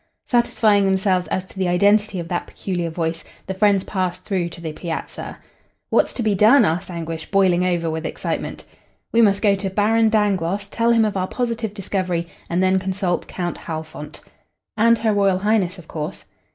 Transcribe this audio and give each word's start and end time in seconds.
Satisfying 0.25 0.85
themselves 0.85 1.27
as 1.27 1.45
to 1.45 1.59
the 1.59 1.67
identity 1.67 2.19
of 2.19 2.27
that 2.27 2.47
peculiar 2.47 2.89
voice, 2.89 3.23
the 3.45 3.53
friends 3.53 3.83
passed 3.83 4.25
through 4.25 4.49
to 4.49 4.59
the 4.59 4.73
piazza. 4.73 5.37
"What's 5.91 6.11
to 6.13 6.23
be 6.23 6.33
done?" 6.33 6.65
asked 6.65 6.89
Anguish, 6.89 7.29
boiling 7.29 7.63
over 7.63 7.87
with 7.87 8.03
excitement. 8.07 8.65
"We 9.13 9.21
must 9.21 9.43
go 9.43 9.53
to 9.55 9.69
Baron 9.69 10.09
Dangloss, 10.09 10.65
tell 10.69 10.89
him 10.89 11.05
of 11.05 11.15
our 11.15 11.27
positive 11.27 11.75
discovery, 11.75 12.27
and 12.49 12.63
then 12.63 12.79
consult 12.79 13.27
Count 13.27 13.59
Halfont." 13.59 14.21
"And 14.75 14.97
Her 14.97 15.13
Royal 15.13 15.37
Highness, 15.37 15.77
of 15.77 15.87
course." 15.87 16.25